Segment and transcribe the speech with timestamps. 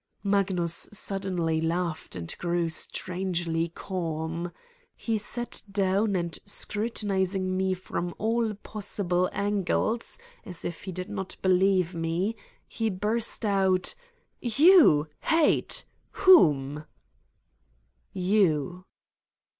[0.23, 4.51] Magnus suddenly laughed and grew strangely calm.
[4.95, 11.35] He sat down and scrutinizing me from all possible angles, as if he did not
[11.43, 12.35] believe me,
[12.67, 13.93] he burst out:
[14.41, 15.07] 228" Satan's Diary "You?
[15.59, 15.85] Hate?
[16.13, 16.85] Whom?"
[18.11, 18.85] "You."